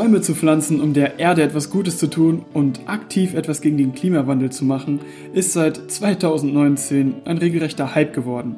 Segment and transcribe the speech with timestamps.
[0.00, 3.94] Bäume zu pflanzen, um der Erde etwas Gutes zu tun und aktiv etwas gegen den
[3.94, 5.00] Klimawandel zu machen,
[5.34, 8.56] ist seit 2019 ein regelrechter Hype geworden.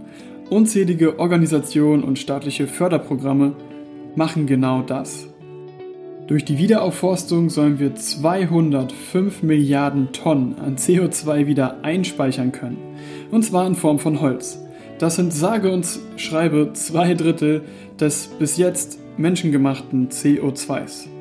[0.50, 3.54] Unzählige Organisationen und staatliche Förderprogramme
[4.14, 5.26] machen genau das.
[6.28, 12.78] Durch die Wiederaufforstung sollen wir 205 Milliarden Tonnen an CO2 wieder einspeichern können.
[13.32, 14.60] Und zwar in Form von Holz.
[15.00, 17.62] Das sind sage und schreibe zwei Drittel
[17.98, 21.11] des bis jetzt menschengemachten CO2s.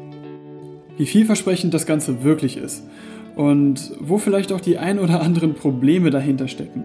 [0.98, 2.84] Wie vielversprechend das Ganze wirklich ist
[3.36, 6.84] und wo vielleicht auch die ein oder anderen Probleme dahinter stecken,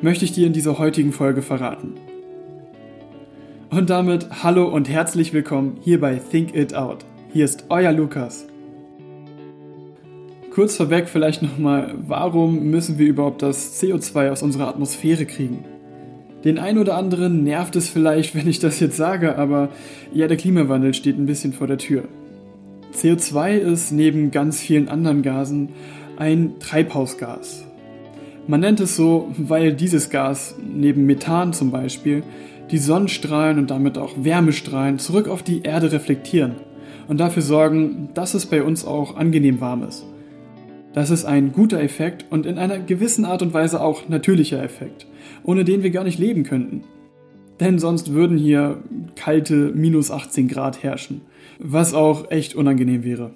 [0.00, 1.94] möchte ich dir in dieser heutigen Folge verraten.
[3.70, 7.04] Und damit hallo und herzlich willkommen hier bei Think It Out.
[7.32, 8.46] Hier ist euer Lukas.
[10.50, 15.64] Kurz vorweg vielleicht nochmal, warum müssen wir überhaupt das CO2 aus unserer Atmosphäre kriegen?
[16.44, 19.68] Den einen oder anderen nervt es vielleicht, wenn ich das jetzt sage, aber
[20.14, 22.04] ja, der Klimawandel steht ein bisschen vor der Tür.
[22.94, 25.70] CO2 ist neben ganz vielen anderen Gasen
[26.16, 27.64] ein Treibhausgas.
[28.46, 32.22] Man nennt es so, weil dieses Gas neben Methan zum Beispiel
[32.70, 36.56] die Sonnenstrahlen und damit auch Wärmestrahlen zurück auf die Erde reflektieren
[37.08, 40.04] und dafür sorgen, dass es bei uns auch angenehm warm ist.
[40.92, 45.06] Das ist ein guter Effekt und in einer gewissen Art und Weise auch natürlicher Effekt,
[45.44, 46.84] ohne den wir gar nicht leben könnten.
[47.60, 48.82] Denn sonst würden hier
[49.14, 51.22] kalte minus 18 Grad herrschen,
[51.58, 53.32] was auch echt unangenehm wäre.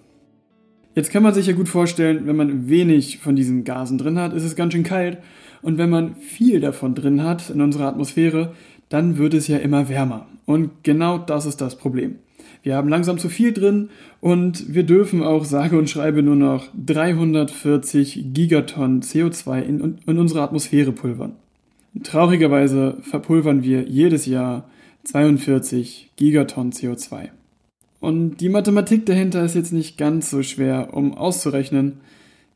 [0.94, 4.32] Jetzt kann man sich ja gut vorstellen, wenn man wenig von diesen Gasen drin hat,
[4.32, 5.18] ist es ganz schön kalt
[5.62, 8.52] und wenn man viel davon drin hat in unserer Atmosphäre,
[8.88, 10.26] dann wird es ja immer wärmer.
[10.46, 12.16] Und genau das ist das Problem.
[12.62, 13.88] Wir haben langsam zu viel drin
[14.20, 20.42] und wir dürfen auch sage und schreibe nur noch 340 Gigatonnen CO2 in, in unsere
[20.42, 21.36] Atmosphäre pulvern.
[22.02, 24.69] Traurigerweise verpulvern wir jedes Jahr
[25.05, 27.31] 42 Gigatonnen CO2.
[28.00, 32.00] Und die Mathematik dahinter ist jetzt nicht ganz so schwer, um auszurechnen,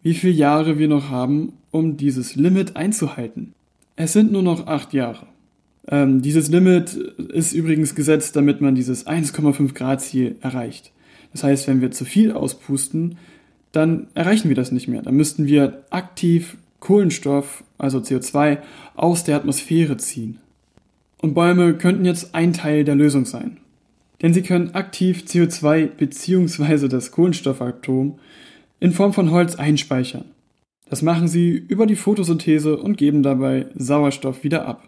[0.02, 3.52] wie viele Jahre wir noch haben, um dieses Limit einzuhalten.
[3.96, 5.26] Es sind nur noch acht Jahre.
[5.88, 10.92] Ähm, dieses Limit ist übrigens gesetzt, damit man dieses 1,5 Grad Ziel erreicht.
[11.32, 13.18] Das heißt, wenn wir zu viel auspusten,
[13.72, 15.02] dann erreichen wir das nicht mehr.
[15.02, 18.58] Dann müssten wir aktiv Kohlenstoff, also CO2,
[18.94, 20.38] aus der Atmosphäre ziehen.
[21.20, 23.56] Und Bäume könnten jetzt ein Teil der Lösung sein.
[24.20, 26.88] Denn sie können aktiv CO2 bzw.
[26.88, 28.18] das Kohlenstoffatom
[28.80, 30.26] in Form von Holz einspeichern.
[30.90, 34.86] Das machen sie über die Photosynthese und geben dabei Sauerstoff wieder ab.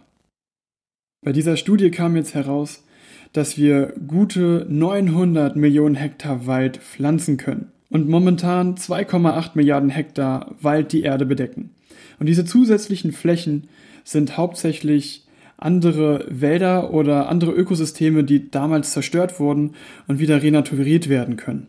[1.25, 2.85] Bei dieser Studie kam jetzt heraus,
[3.33, 10.93] dass wir gute 900 Millionen Hektar Wald pflanzen können und momentan 2,8 Milliarden Hektar Wald
[10.93, 11.71] die Erde bedecken.
[12.19, 13.69] Und diese zusätzlichen Flächen
[14.05, 15.25] sind hauptsächlich
[15.59, 19.73] andere Wälder oder andere Ökosysteme, die damals zerstört wurden
[20.07, 21.69] und wieder renaturiert werden können.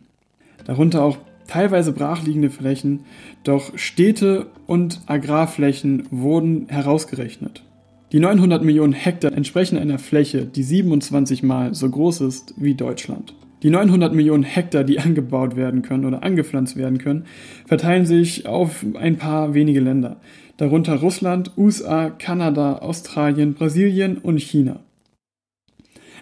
[0.64, 3.00] Darunter auch teilweise brachliegende Flächen,
[3.42, 7.64] doch Städte und Agrarflächen wurden herausgerechnet.
[8.12, 13.34] Die 900 Millionen Hektar entsprechen einer Fläche, die 27 mal so groß ist wie Deutschland.
[13.62, 17.24] Die 900 Millionen Hektar, die angebaut werden können oder angepflanzt werden können,
[17.66, 20.20] verteilen sich auf ein paar wenige Länder,
[20.56, 24.80] darunter Russland, USA, Kanada, Australien, Brasilien und China.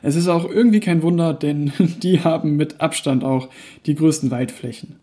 [0.03, 3.49] Es ist auch irgendwie kein Wunder, denn die haben mit Abstand auch
[3.87, 4.97] die größten Waldflächen.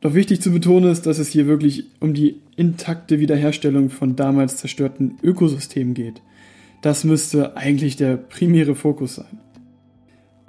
[0.00, 4.56] Doch wichtig zu betonen ist, dass es hier wirklich um die intakte Wiederherstellung von damals
[4.58, 6.22] zerstörten Ökosystemen geht.
[6.82, 9.40] Das müsste eigentlich der primäre Fokus sein.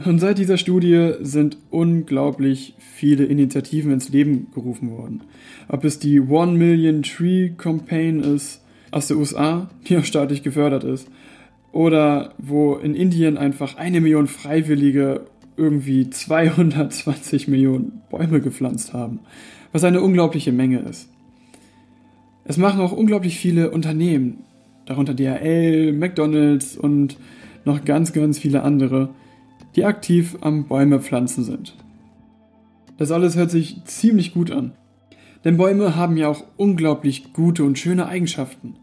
[0.05, 5.21] Und seit dieser Studie sind unglaublich viele Initiativen ins Leben gerufen worden.
[5.67, 8.61] Ob es die One Million Tree Campaign ist
[8.91, 11.09] aus der USA, die auch staatlich gefördert ist,
[11.71, 15.25] oder wo in Indien einfach eine Million Freiwillige
[15.57, 19.19] irgendwie 220 Millionen Bäume gepflanzt haben,
[19.73, 21.09] was eine unglaubliche Menge ist.
[22.45, 24.45] Es machen auch unglaublich viele Unternehmen,
[24.85, 27.17] darunter DHL, McDonald's und
[27.65, 29.09] noch ganz, ganz viele andere,
[29.75, 31.75] die aktiv am Bäume pflanzen sind.
[32.97, 34.73] Das alles hört sich ziemlich gut an.
[35.45, 38.75] Denn Bäume haben ja auch unglaublich gute und schöne Eigenschaften.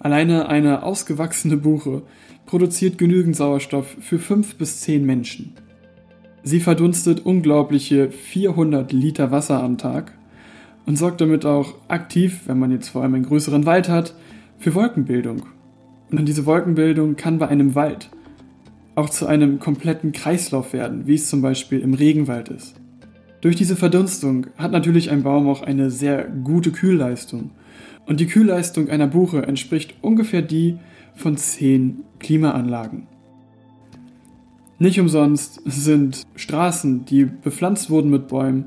[0.00, 2.02] Alleine eine ausgewachsene Buche
[2.46, 5.54] produziert genügend Sauerstoff für fünf bis zehn Menschen.
[6.42, 10.12] Sie verdunstet unglaubliche 400 Liter Wasser am Tag
[10.86, 14.14] und sorgt damit auch aktiv, wenn man jetzt vor allem einen größeren Wald hat,
[14.58, 15.42] für Wolkenbildung.
[16.10, 18.08] Und diese Wolkenbildung kann bei einem Wald
[18.98, 22.74] auch zu einem kompletten Kreislauf werden, wie es zum Beispiel im Regenwald ist.
[23.40, 27.52] Durch diese Verdunstung hat natürlich ein Baum auch eine sehr gute Kühlleistung.
[28.06, 30.78] Und die Kühlleistung einer Buche entspricht ungefähr die
[31.14, 33.06] von 10 Klimaanlagen.
[34.80, 38.64] Nicht umsonst sind Straßen, die bepflanzt wurden mit Bäumen,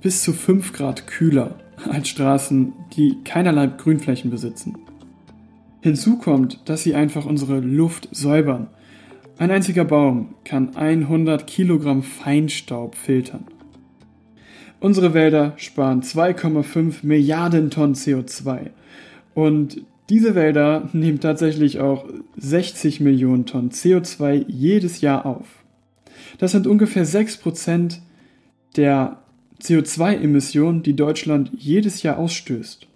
[0.00, 1.56] bis zu 5 Grad kühler
[1.90, 4.76] als Straßen, die keinerlei Grünflächen besitzen.
[5.80, 8.68] Hinzu kommt, dass sie einfach unsere Luft säubern.
[9.42, 13.44] Ein einziger Baum kann 100 Kilogramm Feinstaub filtern.
[14.78, 18.70] Unsere Wälder sparen 2,5 Milliarden Tonnen CO2
[19.34, 22.04] und diese Wälder nehmen tatsächlich auch
[22.36, 25.48] 60 Millionen Tonnen CO2 jedes Jahr auf.
[26.38, 27.98] Das sind ungefähr 6%
[28.76, 29.24] der
[29.60, 32.86] CO2-Emissionen, die Deutschland jedes Jahr ausstößt.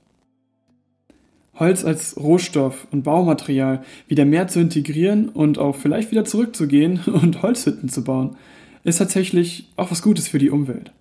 [1.58, 7.42] Holz als Rohstoff und Baumaterial wieder mehr zu integrieren und auch vielleicht wieder zurückzugehen und
[7.42, 8.36] Holzhütten zu bauen,
[8.84, 10.92] ist tatsächlich auch was Gutes für die Umwelt.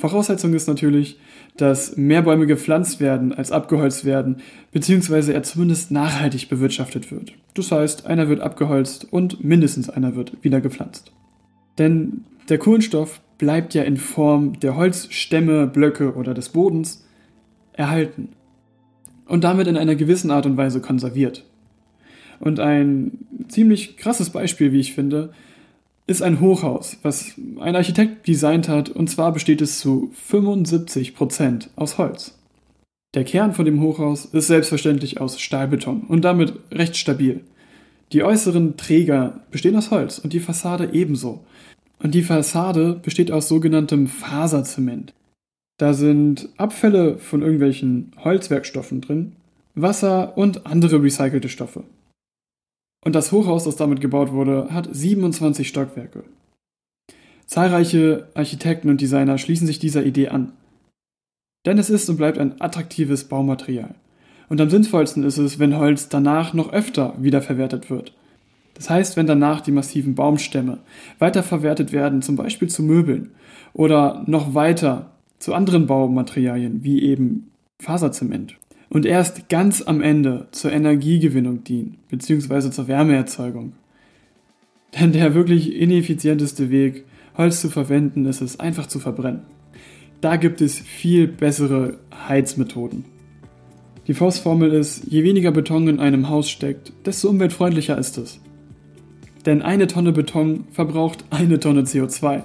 [0.00, 1.18] Voraussetzung ist natürlich,
[1.56, 4.36] dass mehr Bäume gepflanzt werden, als abgeholzt werden,
[4.72, 7.34] beziehungsweise er zumindest nachhaltig bewirtschaftet wird.
[7.54, 11.12] Das heißt, einer wird abgeholzt und mindestens einer wird wieder gepflanzt.
[11.76, 17.06] Denn der Kohlenstoff bleibt ja in Form der Holzstämme, Blöcke oder des Bodens
[17.74, 18.30] erhalten
[19.30, 21.44] und damit in einer gewissen Art und Weise konserviert.
[22.40, 25.32] Und ein ziemlich krasses Beispiel, wie ich finde,
[26.06, 31.98] ist ein Hochhaus, was ein Architekt designt hat, und zwar besteht es zu 75% aus
[31.98, 32.36] Holz.
[33.14, 37.42] Der Kern von dem Hochhaus ist selbstverständlich aus Stahlbeton und damit recht stabil.
[38.12, 41.44] Die äußeren Träger bestehen aus Holz und die Fassade ebenso.
[42.02, 45.12] Und die Fassade besteht aus sogenanntem Faserzement.
[45.80, 49.32] Da sind Abfälle von irgendwelchen Holzwerkstoffen drin,
[49.74, 51.84] Wasser und andere recycelte Stoffe.
[53.02, 56.24] Und das Hochhaus, das damit gebaut wurde, hat 27 Stockwerke.
[57.46, 60.52] Zahlreiche Architekten und Designer schließen sich dieser Idee an.
[61.64, 63.94] Denn es ist und bleibt ein attraktives Baumaterial.
[64.50, 68.12] Und am sinnvollsten ist es, wenn Holz danach noch öfter wiederverwertet wird.
[68.74, 70.80] Das heißt, wenn danach die massiven Baumstämme
[71.18, 73.30] weiterverwertet werden, zum Beispiel zu Möbeln
[73.72, 75.10] oder noch weiter
[75.40, 77.50] zu anderen Baumaterialien wie eben
[77.80, 78.56] Faserzement
[78.90, 83.72] und erst ganz am Ende zur Energiegewinnung dienen, beziehungsweise zur Wärmeerzeugung.
[84.98, 87.04] Denn der wirklich ineffizienteste Weg,
[87.36, 89.42] Holz zu verwenden, ist es einfach zu verbrennen.
[90.20, 91.98] Da gibt es viel bessere
[92.28, 93.04] Heizmethoden.
[94.06, 98.40] Die Faustformel ist, je weniger Beton in einem Haus steckt, desto umweltfreundlicher ist es.
[99.46, 102.42] Denn eine Tonne Beton verbraucht eine Tonne CO2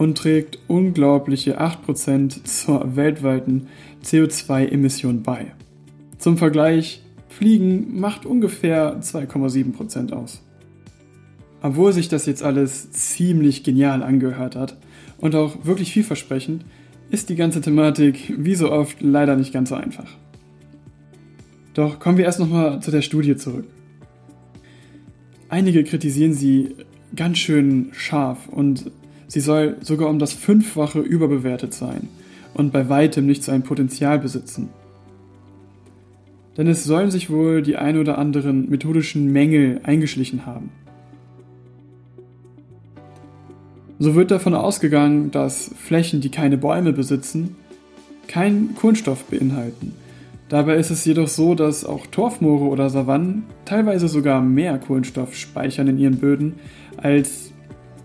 [0.00, 3.66] und trägt unglaubliche 8% zur weltweiten
[4.02, 5.52] CO2-Emission bei.
[6.16, 10.42] Zum Vergleich, Fliegen macht ungefähr 2,7% aus.
[11.60, 14.78] Obwohl sich das jetzt alles ziemlich genial angehört hat
[15.18, 16.64] und auch wirklich vielversprechend,
[17.10, 20.08] ist die ganze Thematik wie so oft leider nicht ganz so einfach.
[21.74, 23.66] Doch kommen wir erst nochmal zu der Studie zurück.
[25.50, 26.74] Einige kritisieren sie
[27.14, 28.90] ganz schön scharf und
[29.30, 32.08] sie soll sogar um das Fünffache überbewertet sein
[32.54, 34.68] und bei weitem nicht sein Potenzial besitzen
[36.60, 40.70] denn es sollen sich wohl die ein oder anderen methodischen Mängel eingeschlichen haben.
[43.98, 47.56] So wird davon ausgegangen, dass Flächen, die keine Bäume besitzen,
[48.28, 49.94] keinen Kohlenstoff beinhalten.
[50.50, 55.88] Dabei ist es jedoch so, dass auch Torfmoore oder Savannen teilweise sogar mehr Kohlenstoff speichern
[55.88, 56.56] in ihren Böden
[56.96, 57.49] als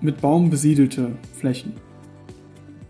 [0.06, 1.74] mit Baum besiedelte Flächen.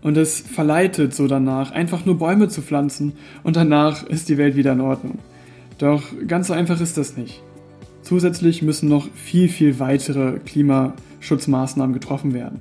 [0.02, 4.54] Und es verleitet so danach, einfach nur Bäume zu pflanzen und danach ist die Welt
[4.54, 5.18] wieder in Ordnung.
[5.78, 7.42] Doch ganz so einfach ist das nicht.
[8.02, 12.60] Zusätzlich müssen noch viel, viel weitere Klimaschutzmaßnahmen getroffen werden.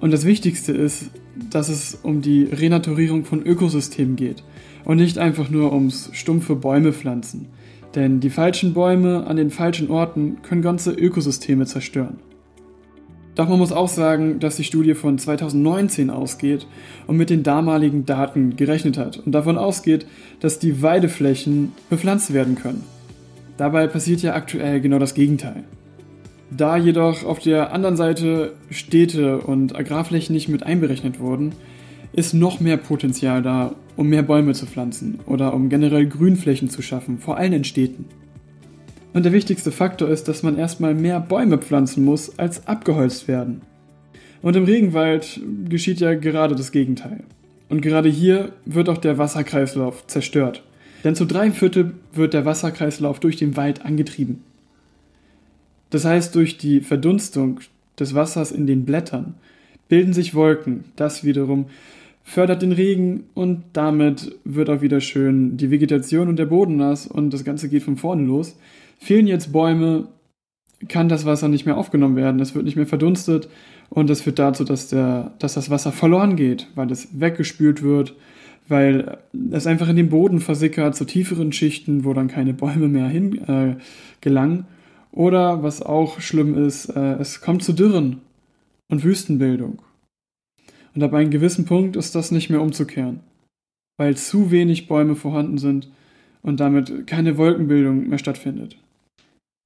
[0.00, 1.10] Und das Wichtigste ist,
[1.50, 4.44] dass es um die Renaturierung von Ökosystemen geht
[4.84, 7.46] und nicht einfach nur ums stumpfe Bäume pflanzen.
[7.94, 12.18] Denn die falschen Bäume an den falschen Orten können ganze Ökosysteme zerstören.
[13.38, 16.66] Doch man muss auch sagen, dass die Studie von 2019 ausgeht
[17.06, 20.06] und mit den damaligen Daten gerechnet hat und davon ausgeht,
[20.40, 22.82] dass die Weideflächen bepflanzt werden können.
[23.56, 25.62] Dabei passiert ja aktuell genau das Gegenteil.
[26.50, 31.52] Da jedoch auf der anderen Seite Städte und Agrarflächen nicht mit einberechnet wurden,
[32.12, 36.82] ist noch mehr Potenzial da, um mehr Bäume zu pflanzen oder um generell Grünflächen zu
[36.82, 38.06] schaffen, vor allem in Städten.
[39.12, 43.62] Und der wichtigste Faktor ist, dass man erstmal mehr Bäume pflanzen muss, als abgeholzt werden.
[44.42, 47.24] Und im Regenwald geschieht ja gerade das Gegenteil.
[47.68, 50.62] Und gerade hier wird auch der Wasserkreislauf zerstört.
[51.04, 54.42] Denn zu drei Viertel wird der Wasserkreislauf durch den Wald angetrieben.
[55.90, 57.60] Das heißt, durch die Verdunstung
[57.98, 59.34] des Wassers in den Blättern
[59.88, 60.84] bilden sich Wolken.
[60.96, 61.66] Das wiederum
[62.22, 67.06] fördert den Regen und damit wird auch wieder schön die Vegetation und der Boden nass
[67.06, 68.56] und das Ganze geht von vorne los.
[68.98, 70.08] Fehlen jetzt Bäume,
[70.86, 73.48] kann das Wasser nicht mehr aufgenommen werden, es wird nicht mehr verdunstet
[73.90, 78.14] und das führt dazu, dass, der, dass das Wasser verloren geht, weil es weggespült wird,
[78.68, 79.18] weil
[79.50, 83.48] es einfach in den Boden versickert zu tieferen Schichten, wo dann keine Bäume mehr hin
[83.48, 83.76] äh,
[84.20, 84.66] gelangen.
[85.10, 88.20] Oder was auch schlimm ist, äh, es kommt zu Dürren
[88.88, 89.80] und Wüstenbildung.
[90.94, 93.20] Und ab einem gewissen Punkt ist das nicht mehr umzukehren,
[93.96, 95.90] weil zu wenig Bäume vorhanden sind
[96.42, 98.76] und damit keine Wolkenbildung mehr stattfindet.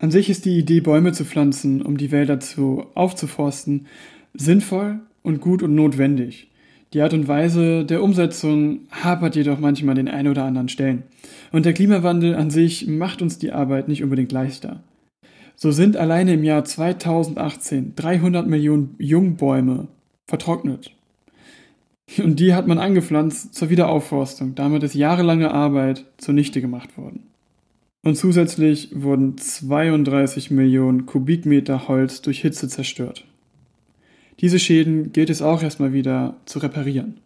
[0.02, 3.86] An sich ist die Idee, Bäume zu pflanzen, um die Wälder zu aufzuforsten,
[4.34, 6.50] sinnvoll und gut und notwendig.
[6.92, 11.04] Die Art und Weise der Umsetzung hapert jedoch manchmal an den ein oder anderen Stellen.
[11.52, 14.82] Und der Klimawandel an sich macht uns die Arbeit nicht unbedingt leichter.
[15.54, 19.86] So sind alleine im Jahr 2018 300 Millionen Jungbäume
[20.26, 20.90] vertrocknet.
[22.18, 24.56] Und die hat man angepflanzt zur Wiederaufforstung.
[24.56, 27.28] Damit ist jahrelange Arbeit zunichte gemacht worden.
[28.04, 33.24] Und zusätzlich wurden 32 Millionen Kubikmeter Holz durch Hitze zerstört.
[34.40, 37.18] Diese Schäden gilt es auch erstmal wieder zu reparieren.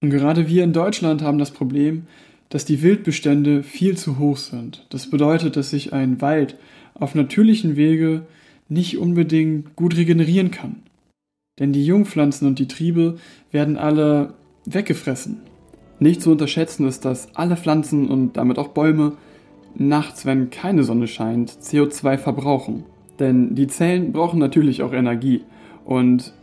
[0.00, 2.06] Und gerade wir in Deutschland haben das Problem,
[2.48, 4.86] dass die Wildbestände viel zu hoch sind.
[4.90, 6.56] Das bedeutet, dass sich ein Wald
[6.94, 8.26] auf natürlichen Wege
[8.68, 10.76] nicht unbedingt gut regenerieren kann.
[11.58, 13.18] Denn die Jungpflanzen und die Triebe
[13.50, 14.34] werden alle
[14.66, 15.40] weggefressen.
[15.98, 19.12] Nicht zu unterschätzen ist, dass alle Pflanzen und damit auch Bäume
[19.74, 22.84] nachts, wenn keine Sonne scheint, CO2 verbrauchen.
[23.18, 25.42] Denn die Zellen brauchen natürlich auch Energie
[25.84, 26.34] und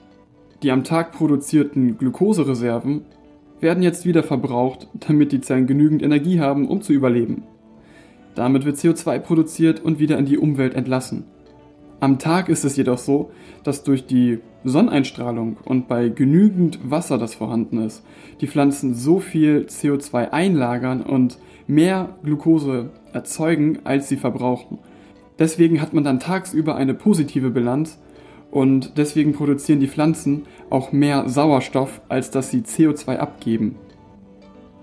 [0.64, 3.02] die am Tag produzierten Glukosereserven
[3.60, 7.44] werden jetzt wieder verbraucht, damit die Zellen genügend Energie haben, um zu überleben.
[8.36, 11.26] Damit wird CO2 produziert und wieder in die Umwelt entlassen.
[12.00, 13.32] Am Tag ist es jedoch so,
[13.64, 18.04] dass durch die Sonneneinstrahlung und bei genügend Wasser, das vorhanden ist,
[18.42, 21.38] die Pflanzen so viel CO2 einlagern und
[21.68, 24.80] mehr Glucose erzeugen, als sie verbrauchen.
[25.40, 28.00] Deswegen hat man dann tagsüber eine positive Bilanz
[28.52, 33.76] und deswegen produzieren die Pflanzen auch mehr Sauerstoff, als dass sie CO2 abgeben.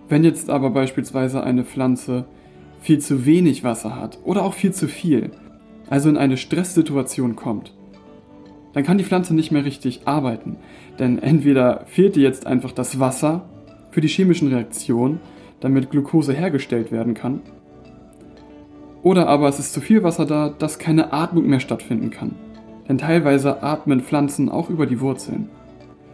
[0.09, 2.25] Wenn jetzt aber beispielsweise eine Pflanze
[2.81, 5.31] viel zu wenig Wasser hat oder auch viel zu viel,
[5.91, 7.75] also in eine Stresssituation kommt,
[8.73, 10.57] dann kann die Pflanze nicht mehr richtig arbeiten.
[10.99, 13.49] Denn entweder fehlt ihr jetzt einfach das Wasser
[13.91, 15.21] für die chemischen Reaktionen,
[15.61, 17.41] damit Glucose hergestellt werden kann,
[19.03, 22.35] oder aber es ist zu viel Wasser da, dass keine Atmung mehr stattfinden kann.
[22.89, 25.49] Denn teilweise atmen Pflanzen auch über die Wurzeln.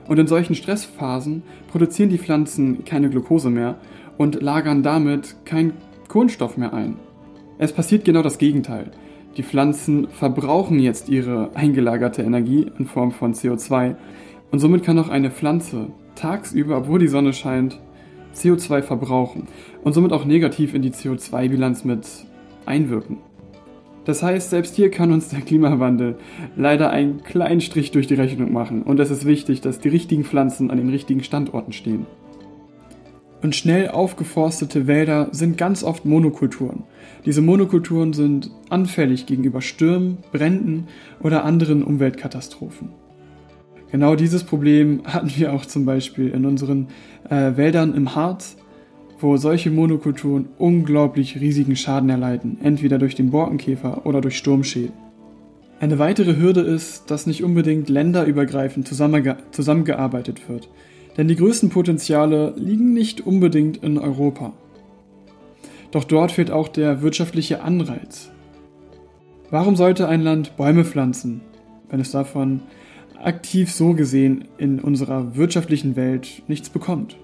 [0.07, 3.77] Und in solchen Stressphasen produzieren die Pflanzen keine Glucose mehr
[4.19, 5.73] und lagern damit keinen
[6.09, 6.97] Kohlenstoff mehr ein.
[7.59, 8.91] Es passiert genau das Gegenteil.
[9.37, 13.97] Die Pflanzen verbrauchen jetzt ihre eingelagerte Energie in Form von CO2
[14.53, 17.81] und somit kann auch eine Pflanze tagsüber, obwohl die Sonne scheint,
[18.37, 19.49] CO2 verbrauchen
[19.83, 22.07] und somit auch negativ in die CO2-Bilanz mit
[22.65, 23.19] einwirken.
[24.05, 26.17] Das heißt, selbst hier kann uns der Klimawandel
[26.57, 30.25] leider einen kleinen Strich durch die Rechnung machen und es ist wichtig, dass die richtigen
[30.25, 32.07] Pflanzen an den richtigen Standorten stehen.
[33.45, 36.85] Und schnell aufgeforstete Wälder sind ganz oft Monokulturen.
[37.27, 40.89] Diese Monokulturen sind anfällig gegenüber Stürmen, Bränden
[41.21, 42.89] oder anderen Umweltkatastrophen.
[43.93, 46.89] Genau dieses Problem hatten wir auch zum Beispiel in unseren
[47.29, 48.57] äh, Wäldern im Harz,
[49.21, 54.95] wo solche Monokulturen unglaublich riesigen Schaden erleiden, entweder durch den Borkenkäfer oder durch Sturmschäden.
[55.81, 60.71] Eine weitere Hürde ist, dass nicht unbedingt länderübergreifend zusammenge zusammengearbeitet wird.
[61.17, 64.53] Denn die größten Potenziale liegen nicht unbedingt in Europa.
[65.91, 68.31] Doch dort fehlt auch der wirtschaftliche Anreiz.
[69.51, 71.41] Warum sollte ein Land Bäume pflanzen,
[71.89, 72.63] wenn es davon
[73.23, 77.17] aktiv so gesehen in unserer wirtschaftlichen Welt nichts bekommt?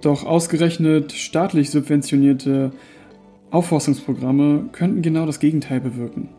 [0.00, 2.72] Doch ausgerechnet staatlich subventionierte
[3.50, 6.30] Aufforstungsprogramme könnten genau das Gegenteil bewirken.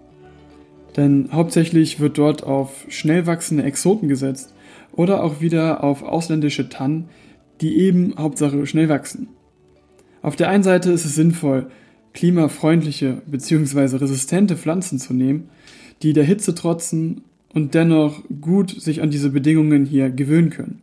[0.98, 4.54] Denn hauptsächlich wird dort auf schnell wachsende Exoten gesetzt
[4.94, 7.10] oder auch wieder auf ausländische Tannen,
[7.62, 9.30] die eben Hauptsache schnell wachsen.
[10.22, 11.68] Auf der einen Seite ist es sinnvoll,
[12.14, 13.98] klimafreundliche bzw.
[13.98, 15.50] resistente Pflanzen zu nehmen,
[16.02, 17.22] die der Hitze trotzen
[17.54, 20.82] und dennoch gut sich an diese Bedingungen hier gewöhnen können.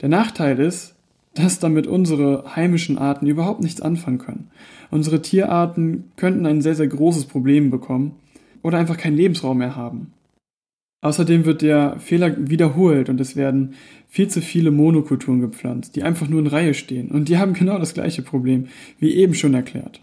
[0.00, 0.94] Der Nachteil ist,
[1.34, 4.50] dass damit unsere heimischen Arten überhaupt nichts anfangen können.
[4.90, 8.12] Unsere Tierarten könnten ein sehr, sehr großes Problem bekommen
[8.62, 10.12] oder einfach keinen Lebensraum mehr haben.
[11.00, 13.74] Außerdem wird der Fehler wiederholt und es werden
[14.08, 17.08] viel zu viele Monokulturen gepflanzt, die einfach nur in Reihe stehen.
[17.10, 18.66] Und die haben genau das gleiche Problem,
[18.98, 20.00] wie eben schon erklärt.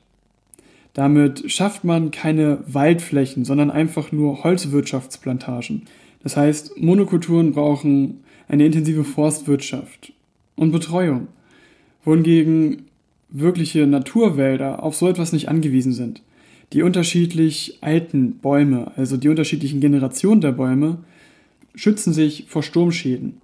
[0.94, 5.84] Damit schafft man keine Waldflächen, sondern einfach nur Holzwirtschaftsplantagen.
[6.24, 10.14] Das heißt, Monokulturen brauchen eine intensive Forstwirtschaft
[10.56, 11.28] und Betreuung,
[12.06, 12.84] wohingegen
[13.30, 16.22] wirkliche Naturwälder auf so etwas nicht angewiesen sind.
[16.74, 21.00] Die unterschiedlich alten Bäume, also die unterschiedlichen Generationen der Bäume,
[21.76, 23.38] schützen sich vor Sturmschäden.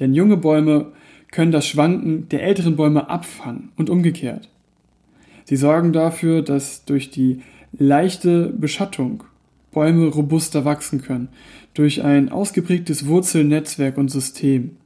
[0.00, 0.92] Denn junge Bäume
[1.30, 4.48] können das Schwanken der älteren Bäume abfangen und umgekehrt.
[5.44, 9.24] Sie sorgen dafür, dass durch die leichte Beschattung
[9.72, 11.28] Bäume robuster wachsen können.
[11.74, 14.76] Durch ein ausgeprägtes Wurzelnetzwerk und System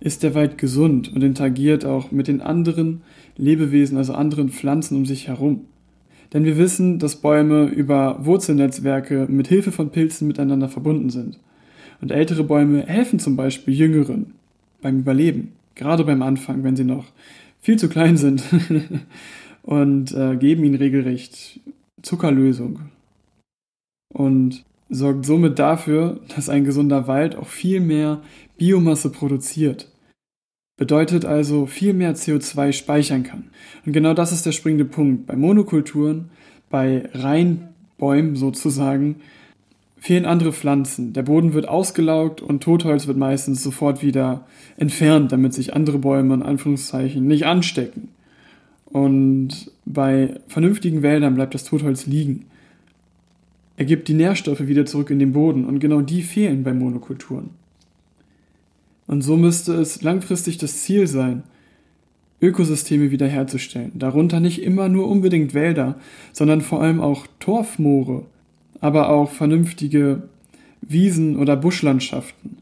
[0.00, 3.02] ist der Wald gesund und interagiert auch mit den anderen
[3.36, 5.66] Lebewesen, also anderen Pflanzen um sich herum.
[6.32, 11.38] Denn wir wissen, dass Bäume über Wurzelnetzwerke mit Hilfe von Pilzen miteinander verbunden sind.
[12.00, 14.34] Und ältere Bäume helfen zum Beispiel Jüngeren
[14.80, 17.04] beim Überleben, gerade beim Anfang, wenn sie noch
[17.60, 18.42] viel zu klein sind
[19.62, 21.60] und äh, geben ihnen regelrecht
[22.02, 22.80] Zuckerlösung
[24.12, 28.20] und sorgt somit dafür, dass ein gesunder Wald auch viel mehr
[28.58, 29.88] Biomasse produziert.
[30.82, 33.44] Bedeutet also viel mehr CO2 speichern kann.
[33.86, 35.28] Und genau das ist der springende Punkt.
[35.28, 36.30] Bei Monokulturen,
[36.70, 39.20] bei Reinbäumen sozusagen,
[39.96, 41.12] fehlen andere Pflanzen.
[41.12, 44.44] Der Boden wird ausgelaugt und Totholz wird meistens sofort wieder
[44.76, 48.08] entfernt, damit sich andere Bäume in Anführungszeichen nicht anstecken.
[48.86, 52.46] Und bei vernünftigen Wäldern bleibt das Totholz liegen.
[53.76, 57.50] Er gibt die Nährstoffe wieder zurück in den Boden und genau die fehlen bei Monokulturen.
[59.06, 61.42] Und so müsste es langfristig das Ziel sein,
[62.40, 65.96] Ökosysteme wiederherzustellen, darunter nicht immer nur unbedingt Wälder,
[66.32, 68.26] sondern vor allem auch Torfmoore,
[68.80, 70.22] aber auch vernünftige
[70.80, 72.58] Wiesen oder Buschlandschaften.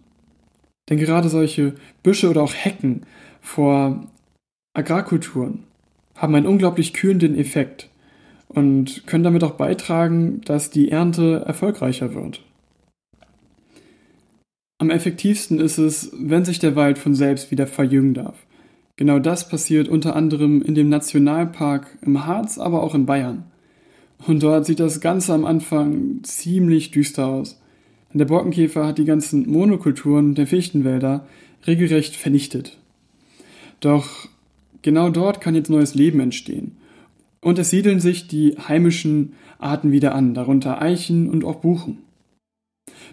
[0.91, 3.03] Denn gerade solche Büsche oder auch Hecken
[3.41, 4.07] vor
[4.75, 5.61] Agrarkulturen
[6.15, 7.89] haben einen unglaublich kühlenden Effekt
[8.49, 12.43] und können damit auch beitragen, dass die Ernte erfolgreicher wird.
[14.81, 18.47] Am effektivsten ist es, wenn sich der Wald von selbst wieder verjüngen darf.
[18.97, 23.45] Genau das passiert unter anderem in dem Nationalpark im Harz, aber auch in Bayern.
[24.27, 27.61] Und dort sieht das Ganze am Anfang ziemlich düster aus.
[28.15, 31.27] Der Borkenkäfer hat die ganzen Monokulturen der Fichtenwälder
[31.67, 32.79] regelrecht vernichtet.
[33.81, 34.31] Doch
[34.81, 36.73] genau dort kann jetzt neues Leben entstehen.
[37.43, 41.99] Und es siedeln sich die heimischen Arten wieder an, darunter Eichen und auch Buchen.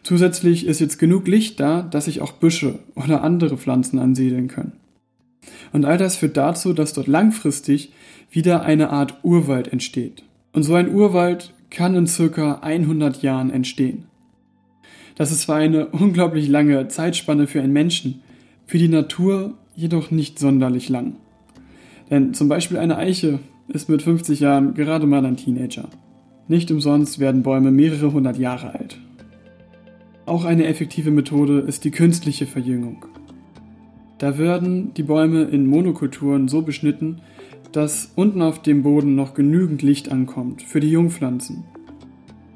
[0.03, 4.73] Zusätzlich ist jetzt genug Licht da, dass sich auch Büsche oder andere Pflanzen ansiedeln können.
[5.73, 7.91] Und all das führt dazu, dass dort langfristig
[8.31, 10.23] wieder eine Art Urwald entsteht.
[10.53, 14.05] Und so ein Urwald kann in circa 100 Jahren entstehen.
[15.15, 18.21] Das ist zwar eine unglaublich lange Zeitspanne für einen Menschen,
[18.65, 21.15] für die Natur jedoch nicht sonderlich lang.
[22.09, 25.89] Denn zum Beispiel eine Eiche ist mit 50 Jahren gerade mal ein Teenager.
[26.47, 28.96] Nicht umsonst werden Bäume mehrere hundert Jahre alt.
[30.27, 33.05] Auch eine effektive Methode ist die künstliche Verjüngung.
[34.17, 37.21] Da werden die Bäume in Monokulturen so beschnitten,
[37.71, 41.63] dass unten auf dem Boden noch genügend Licht ankommt für die Jungpflanzen.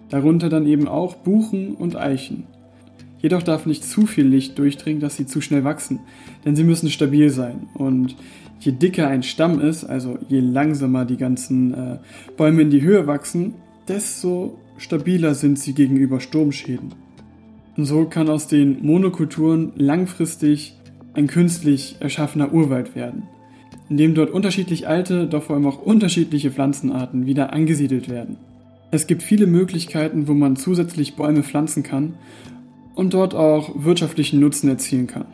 [0.10, 2.44] Darunter dann eben auch Buchen und Eichen.
[3.20, 6.02] Jedoch darf nicht zu viel Licht durchdringen, dass sie zu schnell wachsen,
[6.44, 7.70] denn sie müssen stabil sein.
[7.74, 8.18] Und
[8.60, 11.98] je dicker ein Stamm ist, also je langsamer die ganzen äh,
[12.36, 13.54] Bäume in die Höhe wachsen,
[13.88, 16.94] desto stabiler sind sie gegenüber Sturmschäden.
[17.78, 20.76] Und so kann aus den Monokulturen langfristig
[21.14, 23.24] ein künstlich erschaffener Urwald werden,
[23.90, 28.38] in dem dort unterschiedlich alte, doch vor allem auch unterschiedliche Pflanzenarten wieder angesiedelt werden.
[28.92, 32.16] Es gibt viele Möglichkeiten, wo man zusätzlich Bäume pflanzen kann
[32.94, 35.26] und dort auch wirtschaftlichen Nutzen erzielen kann.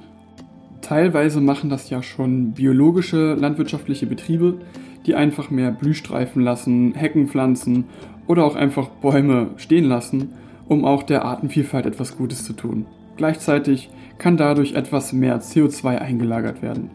[0.82, 4.60] Teilweise machen das ja schon biologische landwirtschaftliche Betriebe,
[5.06, 7.86] die einfach mehr Blühstreifen lassen, Hecken pflanzen
[8.28, 10.30] oder auch einfach Bäume stehen lassen,
[10.67, 12.86] um auch der Artenvielfalt etwas Gutes zu tun.
[13.15, 16.89] Gleichzeitig kann dadurch etwas mehr CO2 eingelagert werden.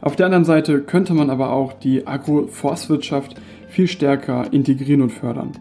[0.00, 5.52] Auf der anderen Seite könnte man aber auch die Agroforstwirtschaft viel stärker integrieren und fördern.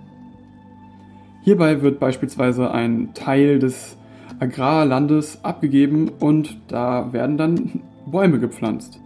[1.43, 3.97] Hierbei wird beispielsweise ein Teil des
[4.39, 8.99] Agrarlandes abgegeben und da werden dann Bäume gepflanzt.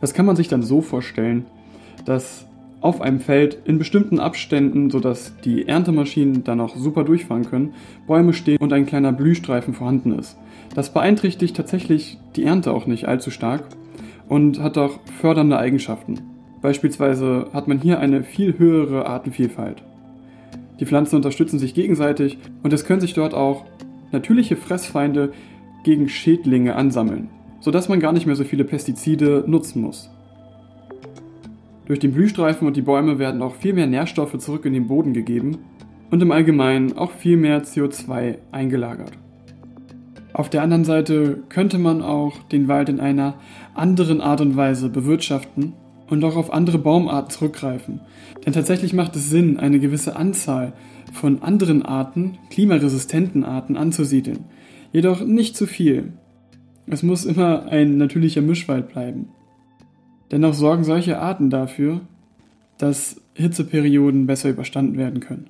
[0.00, 1.46] Das kann man sich dann so vorstellen,
[2.04, 2.45] dass
[2.86, 7.74] auf einem Feld in bestimmten Abständen, sodass die Erntemaschinen dann auch super durchfahren können,
[8.06, 10.38] Bäume stehen und ein kleiner Blühstreifen vorhanden ist.
[10.72, 13.64] Das beeinträchtigt tatsächlich die Ernte auch nicht allzu stark
[14.28, 16.20] und hat auch fördernde Eigenschaften.
[16.62, 19.82] Beispielsweise hat man hier eine viel höhere Artenvielfalt.
[20.78, 23.64] Die Pflanzen unterstützen sich gegenseitig und es können sich dort auch
[24.12, 25.32] natürliche Fressfeinde
[25.82, 30.08] gegen Schädlinge ansammeln, sodass man gar nicht mehr so viele Pestizide nutzen muss.
[31.86, 35.14] Durch den Blühstreifen und die Bäume werden auch viel mehr Nährstoffe zurück in den Boden
[35.14, 35.58] gegeben
[36.10, 39.12] und im Allgemeinen auch viel mehr CO2 eingelagert.
[40.32, 43.34] Auf der anderen Seite könnte man auch den Wald in einer
[43.74, 45.72] anderen Art und Weise bewirtschaften
[46.08, 48.00] und auch auf andere Baumarten zurückgreifen.
[48.44, 50.72] Denn tatsächlich macht es Sinn, eine gewisse Anzahl
[51.12, 54.44] von anderen Arten, klimaresistenten Arten anzusiedeln.
[54.92, 56.12] Jedoch nicht zu viel.
[56.86, 59.28] Es muss immer ein natürlicher Mischwald bleiben.
[60.30, 62.00] Dennoch sorgen solche Arten dafür,
[62.78, 65.48] dass Hitzeperioden besser überstanden werden können.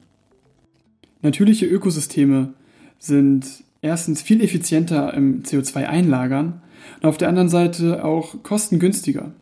[1.23, 2.53] Natürliche Ökosysteme
[2.99, 6.61] sind erstens viel effizienter im CO2-Einlagern
[7.01, 9.33] und auf der anderen Seite auch kostengünstiger.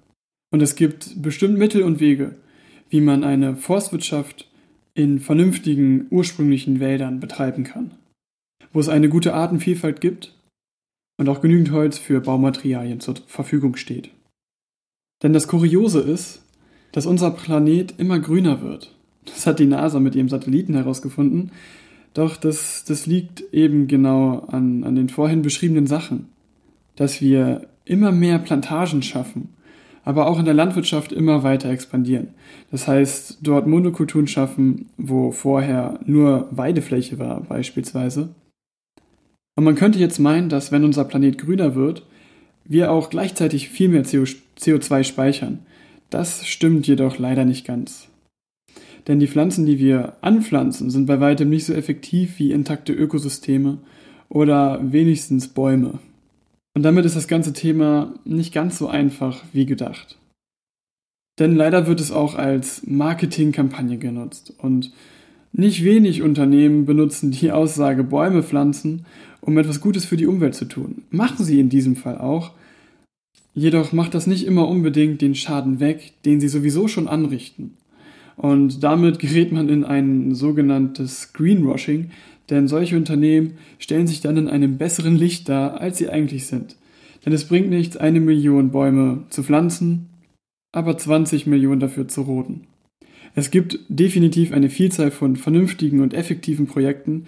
[0.50, 2.36] Und es gibt bestimmt Mittel und Wege,
[2.88, 4.48] wie man eine Forstwirtschaft
[4.94, 7.90] in vernünftigen ursprünglichen Wäldern betreiben kann,
[8.72, 10.32] wo es eine gute Artenvielfalt gibt
[11.18, 14.10] und auch genügend Holz für Baumaterialien zur Verfügung steht.
[15.24, 16.42] Denn das Kuriose ist,
[16.92, 18.94] dass unser Planet immer grüner wird.
[19.24, 21.50] Das hat die NASA mit ihrem Satelliten herausgefunden.
[22.12, 26.28] Doch das, das liegt eben genau an, an den vorhin beschriebenen Sachen.
[26.94, 29.48] Dass wir immer mehr Plantagen schaffen,
[30.04, 32.28] aber auch in der Landwirtschaft immer weiter expandieren.
[32.70, 38.34] Das heißt, dort Monokulturen schaffen, wo vorher nur Weidefläche war, beispielsweise.
[39.56, 42.04] Und man könnte jetzt meinen, dass wenn unser Planet grüner wird,
[42.66, 44.04] wir auch gleichzeitig viel mehr
[44.58, 45.60] CO2 speichern.
[46.10, 48.08] Das stimmt jedoch leider nicht ganz.
[49.06, 53.78] Denn die Pflanzen, die wir anpflanzen, sind bei weitem nicht so effektiv wie intakte Ökosysteme
[54.28, 55.98] oder wenigstens Bäume.
[56.74, 60.18] Und damit ist das ganze Thema nicht ganz so einfach wie gedacht.
[61.38, 64.92] Denn leider wird es auch als Marketingkampagne genutzt und
[65.52, 69.06] nicht wenig Unternehmen benutzen die Aussage Bäume pflanzen,
[69.40, 71.04] um etwas Gutes für die Umwelt zu tun.
[71.10, 72.52] Machen sie in diesem Fall auch,
[73.54, 77.74] jedoch macht das nicht immer unbedingt den Schaden weg, den sie sowieso schon anrichten.
[78.36, 82.10] Und damit gerät man in ein sogenanntes Greenwashing,
[82.50, 86.76] denn solche Unternehmen stellen sich dann in einem besseren Licht dar, als sie eigentlich sind.
[87.24, 90.10] Denn es bringt nichts, eine Million Bäume zu pflanzen,
[90.72, 92.66] aber 20 Millionen dafür zu roden.
[93.34, 97.26] Es gibt definitiv eine Vielzahl von vernünftigen und effektiven Projekten,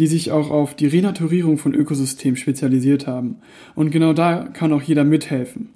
[0.00, 3.36] die sich auch auf die Renaturierung von Ökosystemen spezialisiert haben.
[3.74, 5.68] Und genau da kann auch jeder mithelfen.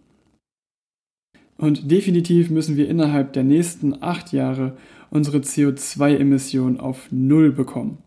[1.59, 4.77] Und definitiv müssen wir innerhalb der nächsten acht Jahre
[5.11, 7.99] unsere CO2-Emissionen auf Null bekommen.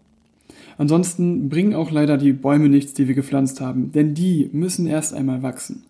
[0.80, 5.13] Ansonsten bringen auch leider die Bäume nichts, die wir gepflanzt haben, denn die müssen erst
[5.13, 5.84] einmal wachsen.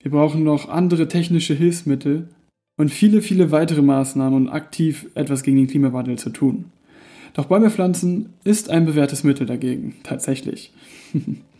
[0.00, 2.28] Wir brauchen noch andere technische Hilfsmittel
[2.76, 6.66] und viele, viele weitere Maßnahmen, um aktiv etwas gegen den Klimawandel zu tun.
[7.34, 10.72] Doch Bäume pflanzen ist ein bewährtes Mittel dagegen, tatsächlich.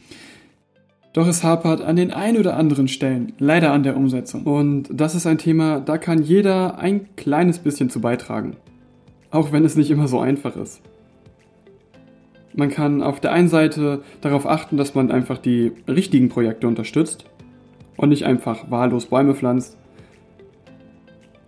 [1.12, 4.44] Doch es hapert an den ein oder anderen Stellen leider an der Umsetzung.
[4.44, 8.56] Und das ist ein Thema, da kann jeder ein kleines bisschen zu beitragen.
[9.30, 10.80] Auch wenn es nicht immer so einfach ist.
[12.54, 17.24] Man kann auf der einen Seite darauf achten, dass man einfach die richtigen Projekte unterstützt
[17.96, 19.78] und nicht einfach wahllos Bäume pflanzt.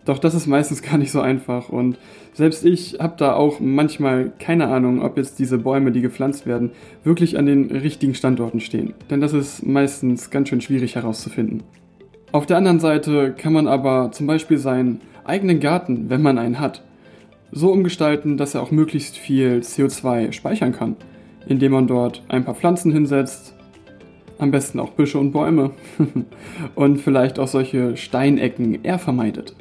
[0.04, 1.98] Doch das ist meistens gar nicht so einfach und
[2.34, 6.72] selbst ich habe da auch manchmal keine Ahnung, ob jetzt diese Bäume, die gepflanzt werden,
[7.04, 8.92] wirklich an den richtigen Standorten stehen.
[9.08, 11.62] Denn das ist meistens ganz schön schwierig herauszufinden.
[12.32, 16.58] Auf der anderen Seite kann man aber zum Beispiel seinen eigenen Garten, wenn man einen
[16.58, 16.82] hat,
[17.52, 20.96] so umgestalten, dass er auch möglichst viel CO2 speichern kann,
[21.46, 23.54] indem man dort ein paar Pflanzen hinsetzt,
[24.38, 25.70] am besten auch Büsche und Bäume
[26.74, 29.54] und vielleicht auch solche Steinecken eher vermeidet.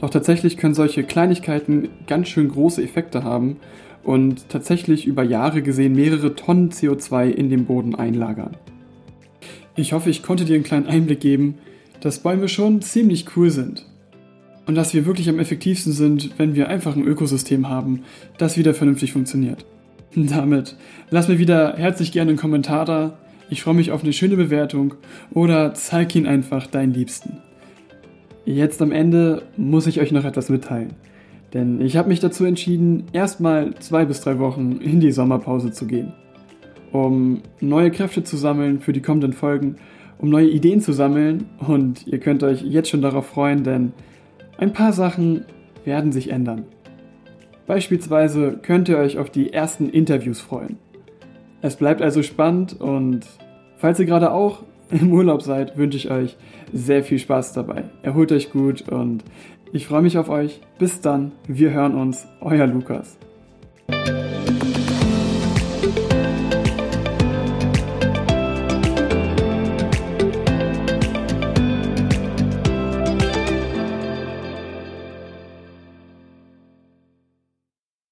[0.00, 3.56] Doch tatsächlich können solche Kleinigkeiten ganz schön große Effekte haben
[4.04, 8.56] und tatsächlich über Jahre gesehen mehrere Tonnen CO2 in den Boden einlagern.
[9.74, 11.56] Ich hoffe, ich konnte dir einen kleinen Einblick geben,
[12.00, 13.86] dass Bäume schon ziemlich cool sind
[14.66, 18.02] und dass wir wirklich am effektivsten sind, wenn wir einfach ein Ökosystem haben,
[18.38, 19.64] das wieder vernünftig funktioniert.
[20.14, 20.76] Damit
[21.10, 23.18] lass mir wieder herzlich gerne einen Kommentar da.
[23.48, 24.94] Ich freue mich auf eine schöne Bewertung
[25.32, 27.38] oder zeig ihn einfach deinen Liebsten.
[28.46, 30.94] Jetzt am Ende muss ich euch noch etwas mitteilen.
[31.52, 35.86] Denn ich habe mich dazu entschieden, erstmal zwei bis drei Wochen in die Sommerpause zu
[35.86, 36.12] gehen.
[36.92, 39.76] Um neue Kräfte zu sammeln für die kommenden Folgen,
[40.18, 43.92] um neue Ideen zu sammeln und ihr könnt euch jetzt schon darauf freuen, denn
[44.58, 45.44] ein paar Sachen
[45.84, 46.66] werden sich ändern.
[47.66, 50.78] Beispielsweise könnt ihr euch auf die ersten Interviews freuen.
[51.62, 53.26] Es bleibt also spannend und
[53.76, 56.36] falls ihr gerade auch im Urlaub seid, wünsche ich euch
[56.72, 57.84] sehr viel Spaß dabei.
[58.02, 59.24] Erholt euch gut und
[59.72, 60.60] ich freue mich auf euch.
[60.78, 63.18] Bis dann, wir hören uns, euer Lukas.